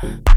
[0.00, 0.30] Huh?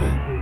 [0.00, 0.34] Yeah.